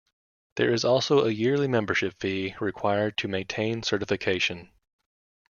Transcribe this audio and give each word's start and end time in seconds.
There 0.55 0.73
is 0.73 0.83
also 0.83 1.25
a 1.25 1.29
yearly 1.29 1.67
membership 1.67 2.15
fee 2.19 2.55
required 2.59 3.17
to 3.17 3.27
maintain 3.27 3.83
certification. 3.83 4.71